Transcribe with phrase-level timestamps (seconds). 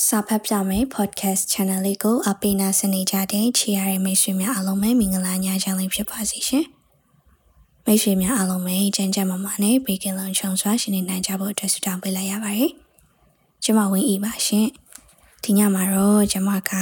[0.00, 6.64] စာဖတ်ပြမယ် podcast channel လေးကိုအပိနာစနေကြတဲ့ချီရတဲ့မိတ်ဆွေများအားလုံးပဲမင်္ဂလာညချမ်းလေးဖြစ်ပါစေရှင်။
[7.84, 12.70] မိတ်ဆွေများအားလုံးပဲကြမ်းကြမ်းမမနဲ့ဘေကင်လုံချုံစွာရှင်နေနိုင်ကြဖို့အတွက်ဆုတောင်းပေးလိုက်ရပါတယ်။
[13.64, 14.66] ကျွန်မဝင်းဤပါရှင်။
[15.44, 16.72] ဒီညမှာတော့ကျွန်မက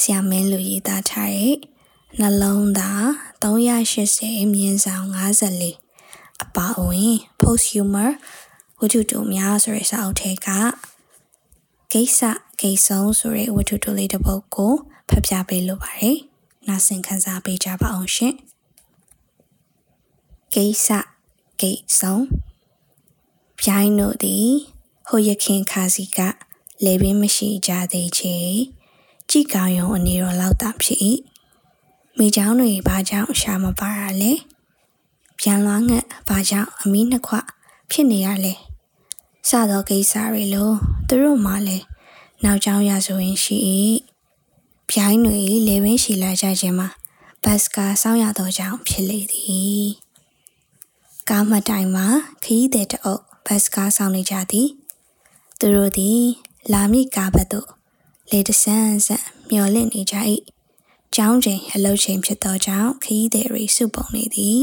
[0.00, 1.56] ဆ iam မင်းလူရေးသားထားတဲ့
[2.20, 3.04] နှလုံးသား
[3.42, 5.06] 380မြင်းဆောင်
[5.74, 8.10] 54အပါအဝင် post humor
[8.78, 10.48] ဝတ္ထုတူများဆိုတဲ့စာအုပ်ထဲက
[11.92, 12.20] ဂိတ်ဆ
[12.60, 14.74] ဂိတ်ဆုံးဆိုတဲ့ဝတ္ထုတူလေးတစ်ပုဒ်ကို
[15.08, 16.16] ဖတ်ပြပေးလိုပါတယ်။
[16.68, 18.34] နားဆင်ခံစားပေးကြပါအောင်ရှင်။
[20.54, 20.88] ဂိတ်ဆ
[21.60, 22.24] ဂိတ်ဆုံး
[23.60, 24.48] ပြိုင်းတို့သည်
[25.08, 26.18] ဟိုရခင်ခါစီက
[26.84, 28.36] လေပင်မရှိကြသေးချေ
[29.30, 31.00] ကြည်ကောင်ယုံအနေတော်လောက်တာဖြစ်၏
[32.18, 34.32] မိချောင်းတွေဘာကြောင့်ရှာမပါရလဲ
[35.38, 37.34] ပြန်လွှမ်းငှက်ဘာကြောင့်အမီးနှစ်ခွ
[37.90, 38.54] ဖြစ်နေရလဲ
[39.48, 40.74] စသောကိစ္စတွေလို့
[41.08, 41.84] သူတို့မှလည်း
[42.44, 43.56] နောက်ကျောင်းရဆိုရင်ရှိ၏
[44.90, 45.38] ပြိုင်းတွေ
[45.68, 46.88] လေဝင်းရှိလာကြခြင်းမှာ
[47.44, 49.86] ဘတ်စကာစောင်းရသောကြောင့်ဖြစ်လေသည်
[51.28, 52.06] ကားမတိုင်မှာ
[52.42, 54.68] ခရီးသည်တအုပ်ဘတ်စကာစောင်းနေကြသည်
[55.58, 56.20] သူတို့သည်
[56.72, 57.68] လာမည့်ကားဘက်သို့
[58.30, 60.16] လေတဆန်းဆန်းမျောလင့်နေကြ၏
[61.14, 64.60] ကျောင်းချိန်အလုပ်ချိန်ဖြစ်သောကြောင့်ခရီးသည်တွေစုပုံနေသည်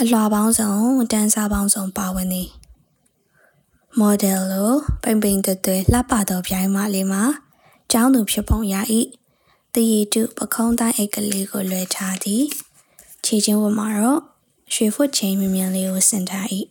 [0.00, 0.74] အလွှာပေါင်းစုံ
[1.12, 2.50] တန်းစားပေါင်းစုံပါဝင်သည်
[4.00, 7.22] မော်ဒယ်လိုပိန်ပိန်တွေ့တွေ့လှပသောပြိုင်မလေးမှာ
[7.92, 8.74] ကျောင်းသူဖြစ်ပုံရ၏
[9.74, 12.44] တရီတုပခုံးတိုင်းအိတ်ကလေးကိုလွှဲထားသည်
[13.24, 14.20] ခြေချင်းဝမှာတော့
[14.74, 16.46] ရွှေဖွတ်ချင်းမြင်မြန်လေးကိုဆင်ထား၏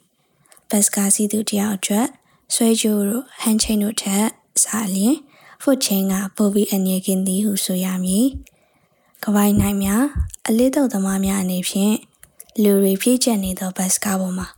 [0.69, 2.07] ဘတ်စကာစီသူတယောက်အတွက်
[2.53, 4.25] ဆွဲကြိုးတို့ဟန်ချင်းတို့ထက်
[4.63, 5.15] စားလျင်
[5.61, 8.27] ဖွတ်ချင်းကပိုပြီးအနေကင်းသည်ဟုဆိုရမည်
[9.23, 10.03] ကဝိုင်းနိုင်များ
[10.47, 11.95] အလေးတော်သမားများအနေဖြင့်
[12.61, 14.49] လူတွေပြည့်ကျက်နေသောဘတ်စကားပေါ်မှာ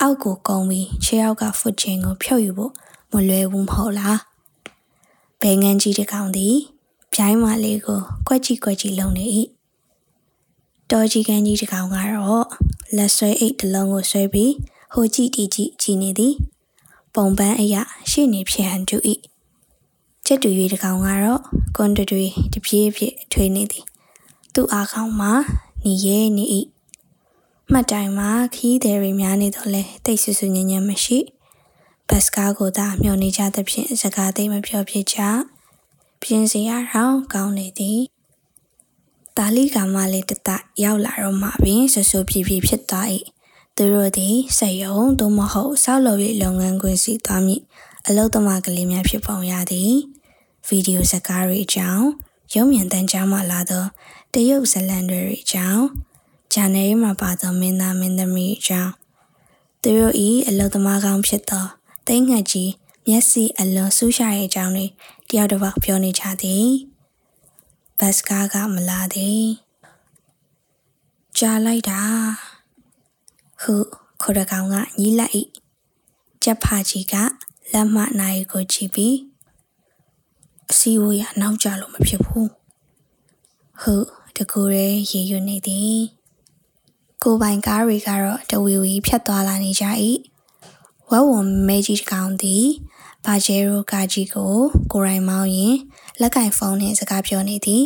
[0.00, 2.72] အောက်ကိုကုန်းပြီးခြေအောက်ကဖွတ်ချင်းကိုဖြုတ်ယူဖို့
[3.12, 4.20] မလွယ်ဘူးမဟုတ်လား
[5.42, 6.56] ဘယ်ငန်းကြီးတစ်ကောင်သည်
[7.12, 9.26] ပြိုင်းမလေးကိုကွက်ကြီးကွက်ကြီးလုံနေ၏
[10.90, 12.46] တော်ကြီးကန်ကြီးတစ်ကောင်ကတော့
[12.96, 14.52] လက်ဆွဲအိတ်တစ်လုံးကိုဆွဲပြီး
[14.94, 16.34] ဟိုကြည့်တီကြည့်ကြည့်နေသည်
[17.14, 18.96] ပုံပန်းအရာရှေ့နေဖြစ်ဟန်တူ၏
[20.26, 21.40] ချက်တူ၍တစ်ကောင်ကတော့
[21.76, 23.84] ကွန်တတွေတပြေးပြေးထွေးနေသည်
[24.54, 25.32] သူ့အားခေါင်းမှာ
[25.84, 26.44] ညီရဲနေ၏
[27.72, 31.18] မှတ်တိုင်မှာခီးသည်တွေများနေတော့လဲတိတ်ဆူဆူညံ့ညံ့မရှိ
[32.08, 35.18] ဘတ်စကားကိုသာမျှော်နေကြသဖြင့်စကားသိမပြောဖြစ်ကြ
[36.22, 38.00] ပြင်းစရာတော့ကောင်းနေသည်
[39.36, 40.48] တာလီကမလေးတတ
[40.82, 43.08] ရောက်လာတော့မှပင်ဆဆူပြပြဖြစ်သွား၏
[43.76, 47.62] သူတို့သည်စက်ယုံသို့မဟုတ်ဆောက်လုပ်ရေးလုပ်ငန်းခွင်စီသွားမည်
[48.06, 49.92] အလုသမားကလေးများဖြစ်ပုံရသည်
[50.66, 52.06] ဗီဒီယိုစကားတွေအကြောင်း
[52.54, 53.84] ရုံမြင်တန်းကြားမှလာသော
[54.32, 55.84] တရုတ်ဇလန်တွေအကြောင်း
[56.54, 58.92] ဂျာနယ်မှာပါသောမင်းသားမင်းသမီးအကြောင်း
[59.82, 61.66] သူတို့ဤအလုသမားကောင်းဖြစ်သော
[62.06, 62.72] တိတ်ငှက်ကြီး
[63.06, 64.86] မျက်စိအလွန်ဆူးရှာတဲ့အကြောင်းတွေ
[65.28, 66.68] တယောက်တစ်ပေါက်ပြောနေကြသည်
[67.98, 69.44] ဘတ်စကားကမလာသည်
[71.38, 72.00] ကြားလိုက်တာ
[73.62, 73.74] ဟု
[74.22, 75.32] ခေါ်ရကောင်ကညီးလိုက်၏
[76.42, 77.14] ကျက်ဖာကြီးက
[77.72, 79.16] လက်မနိုင်ကိုကြည့်ပြီး
[80.70, 82.50] အစီဝေးရနောက်ကြလို့မဖြစ်ဘူး
[83.80, 83.94] ဟု
[84.36, 85.98] တကူရဲရေရွနေသည်
[87.24, 89.84] ကိုပိုင်ကားတွေကတော့တဝီဝီဖြတ်သွားလာနေကြ၏
[91.10, 92.64] ဝက်ဝံမဲကြီးတစ်ကောင်သည်
[93.24, 94.54] ဘာဂျေရိုကာကြီးကို
[94.92, 95.76] ကိုရိုင်းမောင်းရင်
[96.20, 97.84] လက်ကင်ဖုန်းနဲ့စကားပြောနေသည်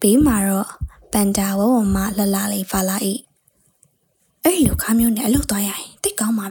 [0.00, 0.68] ဘေးမှာတော့
[1.12, 2.96] ပန်တာဝဝမလှလှလေးပါလာ၏
[4.42, 6.46] အဲ့လိုကားမျိုးနဲ့အလုပ်သွားရရင်တိတ်ကောင်းပါ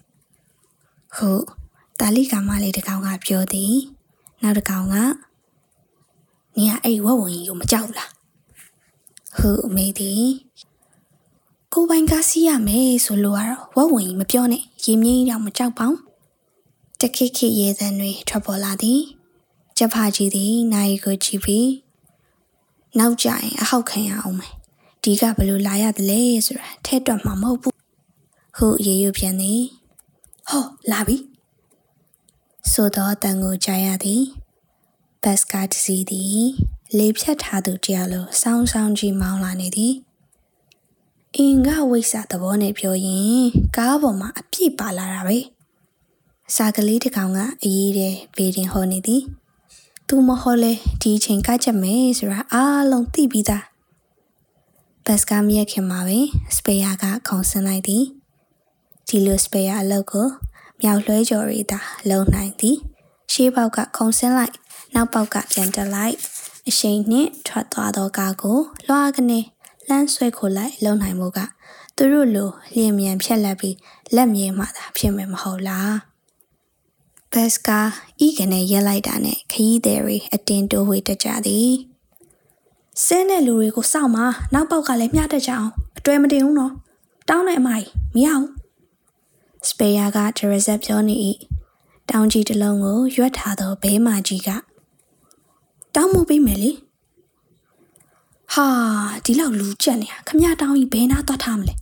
[1.18, 1.44] ဟုတ်
[2.00, 3.76] တာလီကမလေးတကောင်ကပြောသည်
[4.42, 4.96] နောက်တကောင်က
[6.58, 8.12] နင်ကအဲ့ဝဝဝင်ကြီးကိုမကြောက်လား
[9.38, 10.26] ဟုတ်အမေသည်
[11.76, 16.00] ကိုပိုင်ကားစီးရမယ်ဆိုလို့ကတော့ဝဝဝင်ကြီးမပြောနဲ့ရေမြင်းတော့မကြောက်ပါဘူး
[17.02, 19.02] တခိခိရေသံတွေထွက်ပေါ်လာသည်
[19.78, 21.70] ကျဖာကြီးသည်နိုင်ကိုကြည့်ပြီး
[23.00, 24.54] နောက်ကြရင်အဟောက်ခံရအောင်မယ်
[25.04, 27.76] ဒီကဘလို့လာရတယ်လဲဆိုတာထဲတွက်မှာမဟုတ်ဘူး
[28.58, 29.62] ဟုရေရွပြန်သည်
[30.50, 31.18] ဟောလာပြီ
[32.72, 34.24] ဆိုတော့တန်ကိုကြားရသည်
[35.24, 36.44] ဘတ်စကားတစီသည်
[36.98, 39.94] လေးဖြတ်ထားသူတယောက်လိုစောင်းစောင်းကြီးမောင်းလာနေသည်
[41.40, 43.46] အင်္ဂဝိဆာသဘောနဲ့ပြောရင်
[43.78, 45.38] ကားပေါ်မှာအပြည့်ပါလာတာပဲ
[46.56, 49.22] စာကလေးတစ်ကောင်ကအရေးတဲ့ဘေးတင်ဟောနေသည်
[50.08, 53.66] သူမဟောလဲဒီအချိန်ကချက်မယ်ဆိုတာအားလုံးသိပြီးသား
[55.06, 56.20] ဘတ်စကားမရခင်မှာပဲ
[56.56, 58.04] စပယ်ယာကခုံဆင်းလိုက်သည်
[59.08, 60.28] ဒီလိုစပယ်ယာအလုပ်ကို
[60.82, 61.80] မြောက်လွှဲကြော်ရီသာ
[62.10, 62.78] လုံနိုင်သည်
[63.32, 64.56] ရှေးပေါက်ကခုံဆင်းလိုက်
[64.96, 66.16] နောက်ပေါက်ကပြန်တက်လိုက်
[66.68, 69.40] အရှိန်နှင့်ထွက်သွားသောကားကိုလွှာကနေ
[69.90, 71.40] လှမ်းဆွဲခိုလိုက်လုံနိုင်မှုက
[71.98, 73.78] သူတို့လိုလျင်မြန်ဖြက်လက်ပြီး
[74.16, 75.94] လက်မြေမှသာဖြစ်မယ်မဟုတ်လား
[77.32, 77.80] ဘဘတ်စကာ
[78.26, 81.72] ဤကနေရက်လိုက်တာနဲ့ခရီးသည်တွေအတင်းတိုးဝေးတက်ကြသည်
[83.06, 84.18] ဆင်းတဲ့လူတွေကိုစောင့်မ
[84.54, 86.74] နောက်ပေါက်ကလည်းမျှတက်ကြအောင်အတွဲမတင်ဘူးနော်
[87.30, 88.50] တောင်းတဲ့အမကြီးမရဘူး
[89.70, 91.16] စပေယာကဒရဇက်ပြောနေ၏
[92.10, 94.50] တောင်းကြီးတစ်လုံးကိုရွက်ထားသောဘဲမာကြီးက
[95.96, 96.72] တောင်းမှုပေးမယ်လေ
[98.54, 98.68] ဟာ
[99.26, 101.74] ဒီလောက်လူကြက်နေတာခမရတောင်းကြီးဘယ်နာသွားထားမလဲ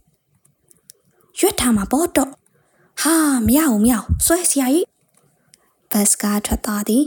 [1.39, 2.31] ရွက်ထားမှာပေါ့တော့
[3.01, 3.15] ဟာ
[3.47, 4.87] မရဘူးမရဘူးဆွဲစရာကြီး
[5.91, 7.05] ဘတ်စကားထွက်သွားသည်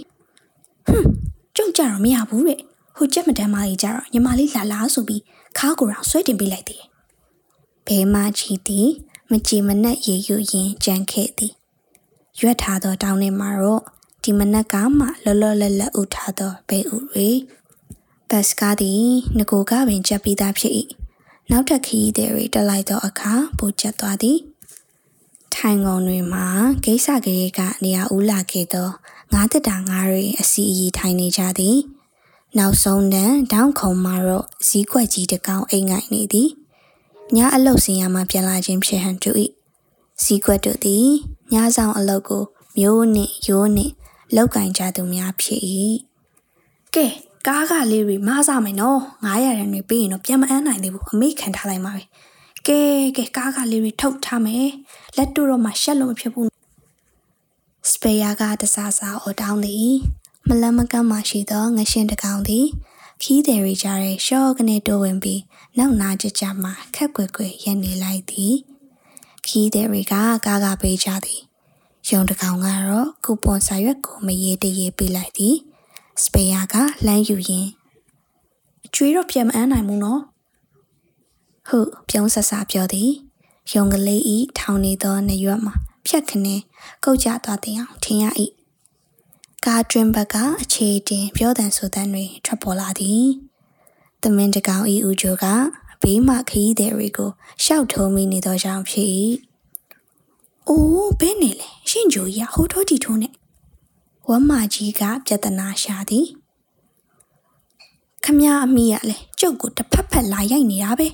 [0.86, 1.08] ဟွန်း
[1.56, 2.60] ကြုံကြတော့မရဘူးတဲ့
[2.96, 5.22] ဟိုကြက်မတန်းမကြီးကြတော့ညီမလေးလာလာဆိုပြီး
[5.58, 6.82] ခါကိုယ်တော်ဆွဲတင်ပေးလိုက်တယ်
[7.86, 8.88] ဘဲမကြီးသည်
[9.30, 11.52] မကြည်မနက်ရေယူရင်ကြံခဲ့သည်
[12.40, 13.82] ရွက်ထားသောတောင်းထဲမှာတော့
[14.22, 17.28] ဒီမနက်ကမှလောလောလတ်လတ်ဥထားသောဘဲဥတွေ
[18.30, 19.04] ဘတ်စကားသည်
[19.38, 20.72] ငကိုကပင်ကြက်ပြီးသားဖြစ်၏
[21.50, 24.38] နောက်ထပ်ခရီးသည်တွေတက်လိုက်သောအခါပိုကျက်သွားသည်
[25.54, 26.46] ထိုင်ကုန်တွေမှာ
[26.84, 28.88] ဂိတ်ဆကလေးကနေရာဦးလာခဲ့သော
[29.32, 31.76] ငါးတက်တာငါးတွေအစီအီထိုင်နေကြသည်
[32.58, 36.48] နောက်ဆုံးတန်းတောင်းခုံမှာတော့ဇီးကွက်ကြီးတစ်ကောင်အိမ်ငိုင်နေသည်
[37.36, 39.30] ညအလုတ်စင်ရမှပြန်လာခြင်းဖြစ်ဟန်တူ၏
[40.22, 41.06] ဇီးကွက်တို့သည်
[41.52, 42.44] ညဆောင်အလုတ်ကို
[42.78, 43.92] မျိုးနှင့်ရိုးနှင့်
[44.34, 45.60] လောက်ကင်ကြသူများဖြစ်၏
[46.94, 47.06] ကဲ
[47.46, 52.02] ကားကလေးတွေမစားမယ်နော်900ရန်တွေပြီးရင်တော့ပြန်မအမ်းနိုင်သေးဘူးအမေခံထားလိုက်ပါပဲ
[52.66, 52.80] ကဲ
[53.16, 54.66] ကဲကားကလေးတွေထုတ်ထားမယ်
[55.16, 56.48] လက်တို့တော့မှရှက်လို့မဖြစ်ဘူး
[57.90, 59.94] စပေယာကတစားစားအော်တောင်းသည်
[60.48, 62.66] မလန်းမကမ်းမှရှိသောငရှင်တကောင်သည်
[63.22, 65.40] ခီးတယ်ရီကြတဲ့ရှော့ကနေတိုးဝင်ပြီး
[65.78, 68.54] နောက်နာကြကြမှခက်ကွယ်ကွယ်ရက်နေလိုက်သည်
[69.46, 70.14] ခီးတယ်ရီက
[70.46, 71.40] ကားကပေးကြသည်
[72.08, 75.56] ယုံတကောင်ကတော့ကူပွန်စာရွက်ကိုမရေးတရေးပေးလိုက်သည်
[76.22, 76.74] စပေယာက
[77.06, 77.70] လမ်းယူရင်း
[78.86, 80.20] အကျွေးတော့ပြန်မအမ်းနိုင်ဘူးနော်
[81.68, 83.10] ဟုတ်ပြုံးဆဆပြောသည်
[83.72, 85.74] ယုံကလေးဤထောင်နေသောနရွက်မှာ
[86.06, 86.54] ဖြတ်ခနဲ
[87.04, 88.24] ကုတ်ကြသွားတဲ့အောင်ထင်ရ၏
[89.64, 93.26] ကားတွင်ဘက်ကအခြေတင်ပြောတန်ဆိုတန်တွေထွက်ပေါ်လာသည်
[94.22, 95.44] တမင်တကောင်ဤဦးချိုက
[96.02, 97.30] ဘေးမှခရီးသည်တွေကို
[97.64, 99.08] ရှောက်ထုံးမိနေသောကြောင့်ဖြစ်၏
[100.68, 103.32] အိုးဘယ်နေလဲရှင်ဂျိုကြီးကဟိုထိုးတီထိုးနဲ့
[104.28, 106.26] ဝမ်းမာကြီးကပြဿနာရှာသည်
[108.24, 111.08] ခမရအမိရလဲကျုပ်ကိုတစ်ဖက်ဖက်လာရိုက်နေတာပဲ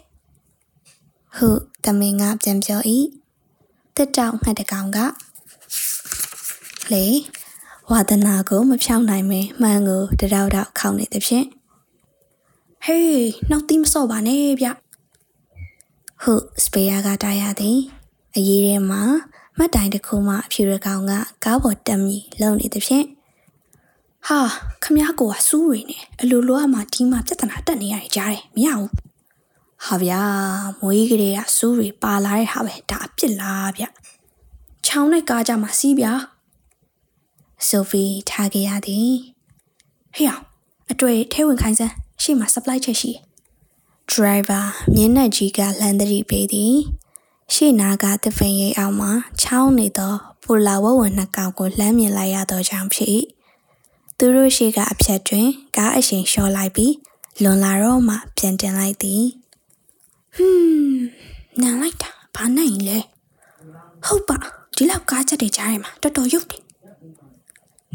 [1.37, 1.49] ဟု
[1.85, 2.81] တမင်ကပြန်ပြော၏
[3.97, 4.99] တစ်တောက်မှတ်တကောင်က
[6.93, 7.07] လေ
[7.91, 11.47] ဝါဒနာကိုမဖြောင်းနိုင်မဲမှန်ကိုတရောက်တော့ခေါင်းနေသဖြင့်
[12.85, 14.69] ဟေးနောက်တိမစော့ပါနဲ့ဗျ
[16.23, 16.35] ဟု
[16.65, 17.79] စပေယာကတားရသည်
[18.37, 19.03] အရေးထဲမှာ
[19.63, 21.13] မှတ်တိုင်တစ်ခုမှအဖြူရကောင်က
[21.45, 23.07] ကားပေါ်တက်မြည်လုံနေသဖြင့်
[24.27, 24.41] ဟာ
[24.83, 28.91] ခမ ्या ကိုကစူးရည်နေအလိုလိုအမှဒီမှာပြဿနာတက်နေရတယ်ကြားတယ်မရဘူး
[29.85, 30.23] ဟာဗျာ
[30.81, 33.85] မွေးကလေးကစူးတွေပါလာတဲ့ဟာပဲဒါအပြစ်လားဗျ
[34.87, 36.13] ချောင်းနဲ့ကားကြမှာစီးဗျာ
[37.69, 39.13] ဆိုဖီထားခဲ့ရသည်
[40.15, 40.45] ဟေ့အောင်
[40.91, 43.13] အတွေ့ထဲဝင်ခိုင်းစမ်းရှေ့မှာ supply ချက်ရှိ
[44.13, 44.65] driver
[44.95, 46.77] မြင်းနဲ့ကြီးကလမ်းတရီပေးသည်
[47.55, 49.11] ရှေ့နာကတဖင်ရိပ်အောင်မှာ
[49.43, 53.11] ချောင်းနေသောပူလာဝဝနှစ်ကောင်ကိုလှမ်းမြင်လိုက်ရသောကြောင့်ဖြစ်၏
[54.19, 56.95] သူတို့ရှိကအဖြတ်တွင်ကားအရှင်လျှော်လိုက်ပြီး
[57.43, 59.25] လွန်လာတော့မှပြန်တင်လိုက်သည်
[60.37, 61.03] ဟွန်း
[61.61, 62.99] နန်လိုက်တာဘာနိုင်လဲ
[64.07, 64.37] ဟုတ်ပါ
[64.77, 66.63] ဒီလောက်ကားချက်တွေကြားထဲမှာတော်တော်ရုပ်တယ်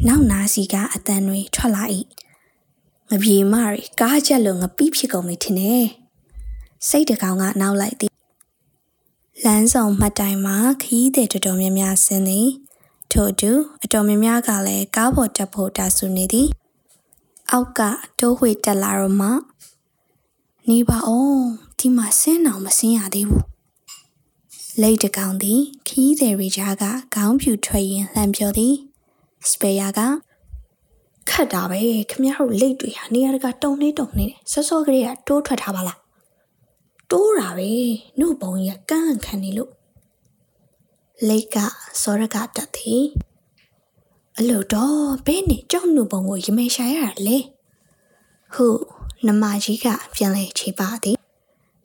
[0.06, 1.84] နောက်နာစီကအတန်တွေထွက်လာ၏
[3.10, 5.86] ငပြေမရီကားချက်လို့ငပီးဖြစ်ကုန်ပြီထင်တယ်
[6.88, 8.15] စိတ်တကောင်ကနောက်လိုက်သည်
[9.44, 12.48] လမ်းဆောင်မှတ်တိုင်မှာခီးတဲ့တော်တော်များများဆင်းသည်
[13.12, 13.50] ထို့အတူ
[13.84, 16.48] အတော်များများကလည်းကားပေါ်တက်ဖို့တာဆူနေသည်
[17.50, 17.80] အောက်က
[18.18, 19.28] တိုးဝှေတက်လာတော့မှ
[20.68, 21.42] နေပါအောင်
[21.78, 23.44] ဒီမှာဆင်းအောင်မဆင်းရသေးဘူး
[24.82, 28.74] လိတ်တကောင်သည်ခီးသည်ရီကြားကခေါင်းဖြူထွက်ရင်လှမ်းပြောသည်
[29.50, 30.00] စပေယာက
[31.30, 35.98] ခတ်တာပဲခမရတို့လိတ်တွေဟာနေရာတကတုံနေတုံနေတယ်စောစောကလေးကတိုးထွက်ထားပါလား
[37.10, 37.70] တိုးတာပဲ
[38.18, 39.72] နှုတ်ပုံကြီးကကန့်ခံနေလို့
[41.28, 41.56] လိတ်က
[42.02, 43.04] စောရကတက်သည်
[44.38, 47.38] အလို့တော့ဘဲနဲ့ကြောက်နှုတ်ပုံကိုရမဲရှာရတာလေ
[48.54, 48.80] ဟုတ်
[49.26, 51.16] နမကြီးကပြန်လဲခြေပါသည်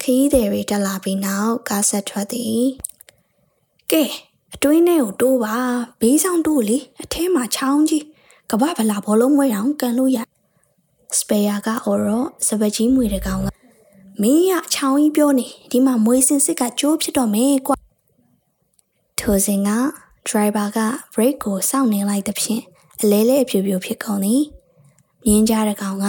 [0.01, 2.65] ခီးတယ်တွေတက်လာပြီးနောက်ကားဆက်ထွက်သည်
[3.91, 4.03] ကဲ
[4.53, 5.55] အတွင်းထဲကိုတိုးပါ
[6.01, 8.05] ဘေးဆောင်တိုးလေအထဲမှာချောင်းကြီး
[8.49, 10.17] ကဘာဗလာဘောလုံးဝဲတောင်ကန်လို့ရ
[11.17, 13.60] စပေယာကအော်ရောစပကြီးမွေတကောင်က
[14.19, 17.75] မင်းရချောင်းကြီးပြောနေဒီမှာမွေးစင်စစ်ကကြိုးဖြစ်တော့မယ်ကွာ
[19.19, 19.69] ထိုစဉ်က
[20.27, 20.79] driver က
[21.13, 22.63] brake ကိုစောင့်နေလိုက်သဖြင့်
[23.01, 24.43] အလဲလဲအပြူပြူဖြစ်ကုန်သည်
[25.25, 26.07] မြင်းကြားတကောင်က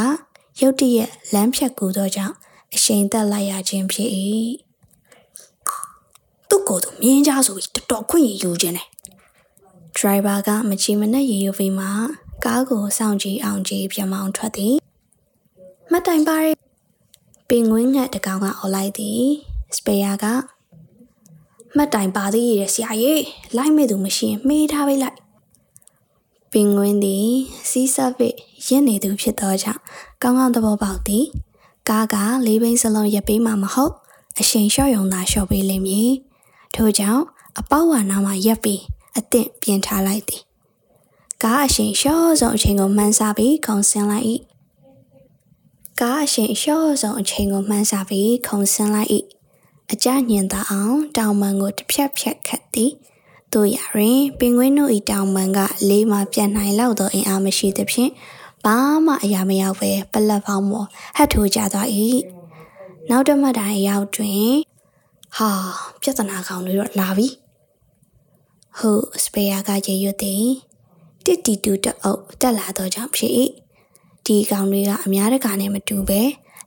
[0.60, 2.34] ရုတ်တရက်လမ်းဖြတ်ကူသောကြောင့်
[2.74, 4.08] အရှိန်သက်လိုက်ရခြင်းဖြစ်၏
[6.48, 8.88] သူ့ကိုယ်သူမြင်းကြားဆိုပြီးတော်တော်ခွင့်ရယူခြင်းတယ်
[9.96, 11.86] ဒရိုင်ဘာကမချီမနဲ့ရေယူပြီးမှ
[12.44, 14.74] ကားကိုစောင့်ကြည့်အောင်ကြည့်ပြမောင်းထွက်သည်
[15.90, 16.61] မှတ်တိုင်ပါရဲ့
[17.54, 19.24] ပင်ငွေးငှက်တကောင်ကအော်လိုက်သည်
[19.76, 20.24] စပေယာက
[21.76, 23.24] မှတ်တိုင်ပါသေးရဲ့ဆရာကြီး
[23.56, 25.18] လိုက်မဲ့သူမရှိရင်မေးထားပေးလိုက်
[26.52, 27.28] ပင်ငွင်းသည်
[27.70, 28.34] စီးဆပ်စ်
[28.66, 29.80] ရင့်နေသူဖြစ်သောကြောင့်
[30.22, 31.24] ကောင်းကောင်းသဘောပေါက်သည်
[31.88, 32.16] ကားက
[32.46, 33.92] လေးဘိန်းစလုံးရပ်ပေးမှမဟုတ်
[34.40, 36.10] အရှိန်လျှော့ယုံသာလျှော့ပေးလိမ့်မည်
[36.74, 37.22] ထို့ကြောင့်
[37.58, 38.82] အပေါဝါနာမှာရပ်ပြီး
[39.18, 40.42] အသင့်ပြင်ထားလိုက်သည်
[41.42, 44.26] ကားအရှိန်လျှော့ဆုံးအချိန်ကိုမှန်းဆပြီးခုံဆင်းလိုက်၏
[46.02, 49.10] ကားအရှိန်လျှော့ဆုံးအချိန်ကိုမှန်းဆပြီးခုံဆင်းလိုက်၏
[49.92, 52.92] အကြညင်သာအောင်တောင်ပန်ကိုတစ်ဖြတ်ဖြတ်ခတ်သည်
[53.52, 58.10] တို့ရရင်ပင်ကွင်းတို့၏တောင်ပန်ကလေးမှပြတ်နိုင်လောက်သောအင်အားမရှိသဖြင့်
[58.64, 61.88] ဘာမှအရာမရောက်ပဲပလက်ပေါင်းမော်ဟတ်ထိုးကြသွား၏
[63.10, 64.48] နောက်တစ်မှတ်တိုင်ရောက်တွင်
[65.36, 65.50] ဟာ
[66.00, 67.28] ပြဿနာကောင်တွေတော့လာပြီ
[68.78, 70.46] ဟုတ်စပယ်ယာကရေရွတ်သည်
[71.24, 73.34] တစ်တီတူတအုပ်တက်လာတော့ကြောင့်ဖြစ်၏
[74.26, 76.20] ဒီကောင်တွေကအများတကာနဲ့မတူပဲ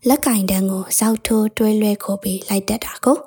[0.08, 3.18] လက်ကင်တန်းကိုစောက်ထိုးတွဲလွဲခိုးပြီးလိုက်တက်တာကို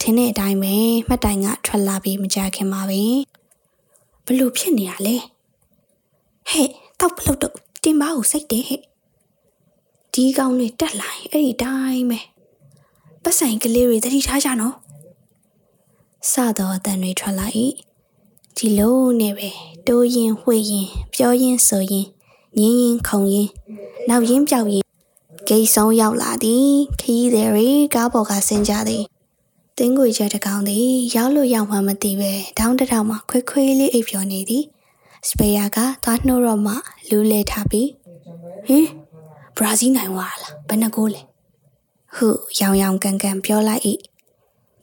[0.00, 0.74] ထင်းတဲ့အတိုင်းပဲ
[1.08, 3.02] မှတ်တိုင်ကထွက်လာပြီးမကြခင်ပါပဲ
[4.26, 5.16] ဘလို့ဖြစ်နေရလဲ
[6.50, 6.68] ဟဲ့
[7.00, 8.80] တောက်ပလုတ်တော့တင်ပါကိုစိတ်တယ်ဟဲ့
[10.14, 12.20] ဒီကောင်တွေတက်လာရင်အဲ့ဒီတိုင်းပဲ
[13.22, 14.74] ပတ်ဆိုင်ကလေးတွေတတိထားကြနော်
[16.30, 17.46] စတော့အတန်တွေထွက်လာ၏
[18.56, 19.50] ဒီလိုနဲ့ပဲ
[19.86, 22.06] တိုးရင်ဝှေ့ရင်ပြောရင်ဆိုရင်
[22.58, 23.48] ငင်းရင်ခုံရင်
[24.08, 24.84] နောက်ရင်ပြောက်ရင်
[25.48, 26.68] ဂိတ်ဆုံးရောက်လာသည်
[27.00, 29.04] ခီးသည်တွေကားပေါ်ကဆင်းကြသည်
[29.78, 34.64] တင်းကိုချက်တကောင်သည်ရောက်လို့ရောက်မှမသိပဲတောင်းတထောင်မှခွေးခွေးလေးအိပ်ပျော်နေသည်
[35.28, 36.74] စပေယာကသွားနှိုးတော့မှ
[37.08, 37.88] လူးလေထားပြီး
[38.66, 38.86] ဟင်
[39.56, 41.22] ဘရာဇီးနိုင်သွားလားဘယ်နှကိုလဲ
[42.14, 42.28] ဟု
[42.60, 43.82] ရောင်ရောင်ကန်ကန်ပြောလိုက်၏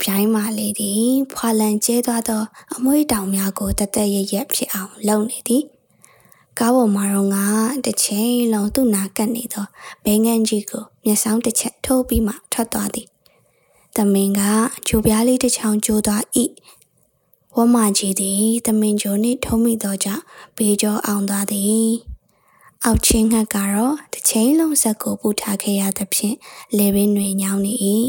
[0.01, 2.41] ပြိုင်းမာလေးသည်ဖွာလန်ကျဲသွားသော
[2.73, 5.63] အမွှေးတောင်များကိုတသက်ရရက်ဖြစ်အောင်လုပ်နေသည်
[6.59, 7.45] ကားပေါ်မှာတော့ငါ
[7.85, 9.65] တစ်ချိန်လုံးသူ့နာကပ်နေသော
[10.05, 13.07] ဘဲငန်းကြီးကိုမျက်စောင်းတစ်ချက်ထိုးပြီးမှထွက်သွားသည်။
[13.97, 14.41] တမင်က
[14.87, 16.23] ဂျိုပြားလေးတစ်ချောင်းကျိုးသွား၏။
[17.55, 20.23] ဝမကြီးသည်တမင်ဂျိုနှင့်ထုံးမိသောကြောင့်
[20.57, 21.89] ဘေးကျော်အောင်သွားသည်။
[22.83, 26.35] အောက်ချင်းငှက်ကတော့တစ်ချိန်လုံးဆက်ကိုပူထားခဲ့ရသဖြင့်
[26.77, 27.73] လေပင်တွေညောင်းနေ၏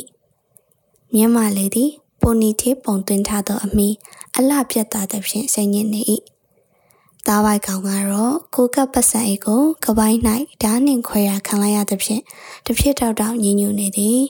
[1.15, 3.89] ။မျက်မှလေးသည်ပိုနီထေးပုံသွင်းထားသောအမီ
[4.37, 6.03] အလှပြတ်သားသဖြင့်စိတ်ညစ်နေ၏
[7.27, 10.19] သားပိုက်ကောင်ကတော့ကိုကပ်ပတ်စံအိတ်ကိုကပိုင်း၌
[10.63, 12.23] ဓာနှင့်ခွဲရခံလိုက်ရသဖြင့်
[12.67, 14.21] တစ်ဖြစ်တောက်တောက်ညင်ညူနေသည်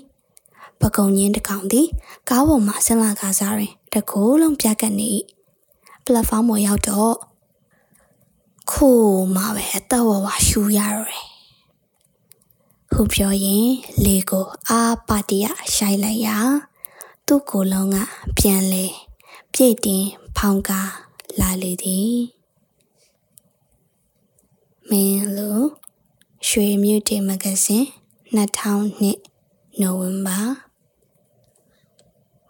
[0.80, 1.88] ပကုံညင်းတကောင်သည်
[2.28, 5.08] ကားပေါ်မှဆင်းလာကားစားတွင်တကိုးလုံးပြက်ကတ်နေ၏
[6.04, 7.14] ပလက်ဖောင်းပေါ်ရောက်တော့
[8.70, 11.26] ခိုးမှပဲအသက်ဝဝရှူရတော့တယ်
[12.92, 13.68] ဟုပြောရင်
[14.04, 16.36] လေကိုအာပါတီယရှိုက်လိုက်ရာ
[17.26, 17.96] သူ့ကိုယ်လုံးက
[18.38, 18.86] ပြန်လေ
[19.52, 20.04] ပြည့်တင်
[20.36, 20.90] ဖောင်းကား
[21.40, 22.41] လာလေသည်
[24.90, 25.50] မင်းလူ
[26.48, 27.86] ရွှေမြူတီမဂဇင်း
[28.36, 30.38] 2002နိုဝင်ဘာ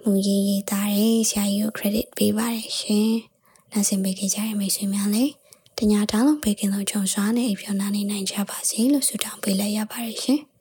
[0.03, 3.12] မူရေးရေးသားတဲ့ဆရာကြီးကို credit ပေးပါတယ်ရှင်။
[3.73, 5.33] နားဆင်ပေးကြတဲ့မိတ်ဆွေများလည်း
[5.79, 10.41] တညာတောင်းလုံးပေးကင်းလို့ကြုံစွာနဲ့အပြောင်းနာနေနိုင်ကြပါစေလို့ဆုတောင်းပေးလိုက်ရပါတယ်ရှင်။